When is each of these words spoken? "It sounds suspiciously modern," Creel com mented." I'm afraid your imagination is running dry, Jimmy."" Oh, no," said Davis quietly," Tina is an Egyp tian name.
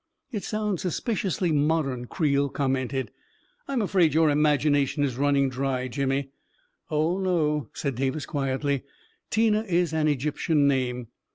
"It 0.31 0.43
sounds 0.43 0.81
suspiciously 0.81 1.51
modern," 1.51 2.07
Creel 2.07 2.49
com 2.49 2.73
mented." 2.73 3.09
I'm 3.67 3.83
afraid 3.83 4.15
your 4.15 4.31
imagination 4.31 5.03
is 5.03 5.15
running 5.15 5.47
dry, 5.47 5.87
Jimmy."" 5.89 6.31
Oh, 6.89 7.19
no," 7.19 7.69
said 7.73 7.93
Davis 7.97 8.25
quietly," 8.25 8.81
Tina 9.29 9.61
is 9.61 9.93
an 9.93 10.07
Egyp 10.07 10.37
tian 10.37 10.67
name. 10.67 11.09